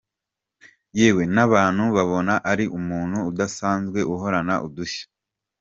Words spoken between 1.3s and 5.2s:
n’abantu babona ari umuntu udasanzwe uhorana udushya.